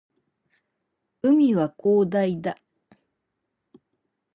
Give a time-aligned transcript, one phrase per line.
[1.21, 2.57] 海は広大だ